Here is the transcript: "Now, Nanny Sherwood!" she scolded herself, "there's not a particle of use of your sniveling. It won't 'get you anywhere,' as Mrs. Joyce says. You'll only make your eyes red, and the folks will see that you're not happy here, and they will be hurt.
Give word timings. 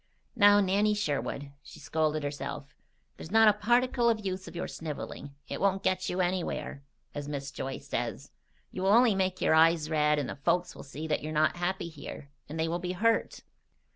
"Now, 0.35 0.59
Nanny 0.61 0.95
Sherwood!" 0.95 1.51
she 1.61 1.77
scolded 1.79 2.23
herself, 2.23 2.75
"there's 3.17 3.29
not 3.29 3.47
a 3.47 3.53
particle 3.53 4.09
of 4.09 4.25
use 4.25 4.47
of 4.47 4.55
your 4.55 4.67
sniveling. 4.67 5.35
It 5.47 5.61
won't 5.61 5.83
'get 5.83 6.09
you 6.09 6.21
anywhere,' 6.21 6.81
as 7.13 7.27
Mrs. 7.27 7.53
Joyce 7.53 7.87
says. 7.89 8.31
You'll 8.71 8.87
only 8.87 9.13
make 9.13 9.41
your 9.41 9.53
eyes 9.53 9.91
red, 9.91 10.17
and 10.17 10.27
the 10.27 10.35
folks 10.37 10.73
will 10.75 10.81
see 10.81 11.05
that 11.05 11.21
you're 11.21 11.31
not 11.31 11.57
happy 11.57 11.87
here, 11.89 12.29
and 12.49 12.59
they 12.59 12.67
will 12.67 12.79
be 12.79 12.93
hurt. 12.93 13.41